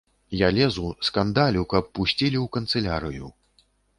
[0.37, 3.31] Я лезу, скандалю, каб пусцілі ў канцылярыю.